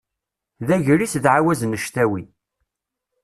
D 0.67 0.69
agris 0.75 1.13
d 1.23 1.25
ɛawaz 1.33 1.61
n 1.65 1.73
ctawi. 1.83 2.23